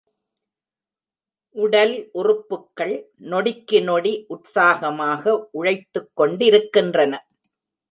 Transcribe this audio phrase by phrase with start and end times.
[1.55, 2.95] உடல் உறுப்புக்கள்,
[3.29, 5.47] நொடிக்குநொடி, உற்சாகமாக
[5.51, 7.13] உழைத்துக் கொண்டிருக்கின்றன.